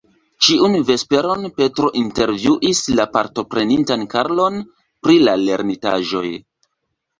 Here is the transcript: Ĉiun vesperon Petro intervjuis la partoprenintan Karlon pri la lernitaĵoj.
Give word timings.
Ĉiun 0.45 0.77
vesperon 0.85 1.43
Petro 1.61 1.91
intervjuis 2.01 2.81
la 3.01 3.07
partoprenintan 3.19 4.07
Karlon 4.15 4.59
pri 5.05 5.21
la 5.29 5.39
lernitaĵoj. 5.45 6.27